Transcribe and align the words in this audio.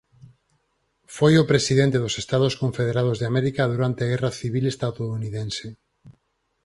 Foi 1.15 1.33
o 1.37 1.47
presidente 1.51 1.97
dos 2.03 2.13
Estados 2.23 2.53
Confederados 2.61 3.15
de 3.19 3.29
América 3.31 3.63
durante 3.73 3.99
a 4.03 4.09
Guerra 4.11 4.31
Civil 4.39 4.65
Estadounidense. 4.75 5.67